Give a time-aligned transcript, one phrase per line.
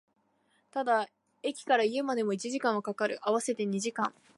[0.71, 1.11] ただ、
[1.43, 4.11] 駅から家までも一時間は掛かる、合わせて二時間